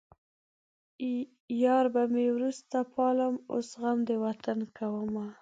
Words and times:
يار 1.63 1.85
به 1.93 2.03
مې 2.13 2.25
وروسته 2.35 2.77
پالم 2.93 3.35
اوس 3.53 3.69
غم 3.81 3.97
د 4.09 4.11
وطن 4.23 4.59
کومه 4.77 5.25